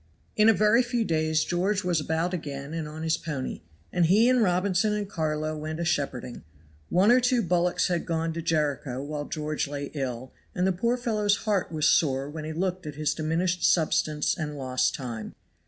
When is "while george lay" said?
9.03-9.91